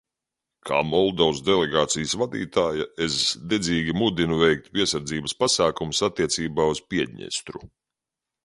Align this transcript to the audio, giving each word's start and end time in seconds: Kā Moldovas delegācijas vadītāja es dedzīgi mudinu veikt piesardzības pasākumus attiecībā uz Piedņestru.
Kā 0.67 0.77
Moldovas 0.91 1.41
delegācijas 1.49 2.15
vadītāja 2.21 2.87
es 3.07 3.17
dedzīgi 3.53 3.95
mudinu 3.99 4.41
veikt 4.41 4.73
piesardzības 4.79 5.39
pasākumus 5.45 6.03
attiecībā 6.09 6.67
uz 6.75 6.83
Piedņestru. 6.95 7.63